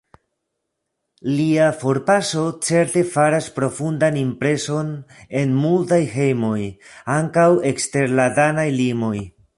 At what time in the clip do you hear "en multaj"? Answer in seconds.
5.43-6.03